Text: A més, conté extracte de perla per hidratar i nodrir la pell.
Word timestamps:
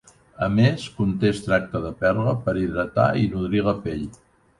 A 0.43 0.45
més, 0.59 0.85
conté 1.01 1.29
extracte 1.33 1.81
de 1.83 1.91
perla 1.99 2.33
per 2.47 2.55
hidratar 2.63 3.05
i 3.25 3.27
nodrir 3.35 3.63
la 3.69 3.75
pell. 3.85 4.03